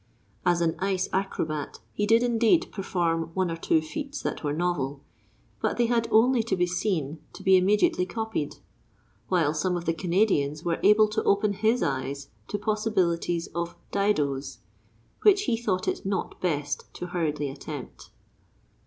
[0.47, 5.03] As an ice acrobat he did indeed perform one or two feats that were novel,
[5.61, 8.55] but they had only to be seen to be immediately copied;
[9.27, 14.57] while some of the Canadians were able to open his eyes to possibilities of "didoes"
[15.21, 18.09] which he thought it not best to hurriedly attempt.